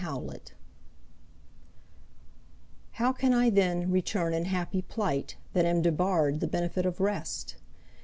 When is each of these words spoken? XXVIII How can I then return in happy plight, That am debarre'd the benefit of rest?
XXVIII 0.03 0.41
How 2.93 3.13
can 3.13 3.33
I 3.35 3.51
then 3.51 3.91
return 3.91 4.33
in 4.33 4.45
happy 4.45 4.81
plight, 4.81 5.35
That 5.53 5.65
am 5.65 5.83
debarre'd 5.83 6.39
the 6.39 6.47
benefit 6.47 6.87
of 6.87 6.99
rest? 6.99 7.57